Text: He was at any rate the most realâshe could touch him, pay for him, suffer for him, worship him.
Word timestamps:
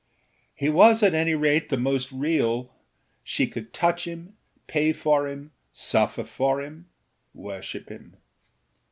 He 0.55 0.67
was 0.67 1.03
at 1.03 1.13
any 1.13 1.35
rate 1.35 1.69
the 1.69 1.77
most 1.77 2.09
realâshe 2.09 3.51
could 3.51 3.71
touch 3.71 4.05
him, 4.07 4.33
pay 4.65 4.93
for 4.93 5.27
him, 5.27 5.51
suffer 5.71 6.23
for 6.23 6.59
him, 6.59 6.89
worship 7.35 7.89
him. 7.89 8.17